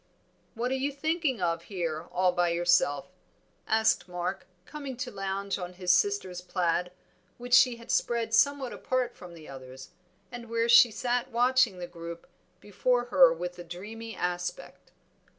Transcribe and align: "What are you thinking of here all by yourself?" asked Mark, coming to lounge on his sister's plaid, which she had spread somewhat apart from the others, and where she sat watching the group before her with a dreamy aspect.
"What 0.55 0.71
are 0.71 0.73
you 0.73 0.91
thinking 0.91 1.41
of 1.43 1.65
here 1.65 2.07
all 2.11 2.31
by 2.31 2.49
yourself?" 2.49 3.11
asked 3.67 4.07
Mark, 4.07 4.47
coming 4.65 4.97
to 4.97 5.11
lounge 5.11 5.59
on 5.59 5.73
his 5.73 5.93
sister's 5.93 6.41
plaid, 6.41 6.91
which 7.37 7.53
she 7.53 7.75
had 7.75 7.91
spread 7.91 8.33
somewhat 8.33 8.73
apart 8.73 9.15
from 9.15 9.35
the 9.35 9.47
others, 9.47 9.91
and 10.31 10.49
where 10.49 10.67
she 10.67 10.89
sat 10.89 11.29
watching 11.31 11.77
the 11.77 11.85
group 11.85 12.25
before 12.59 13.05
her 13.13 13.31
with 13.31 13.59
a 13.59 13.63
dreamy 13.63 14.15
aspect. 14.15 14.89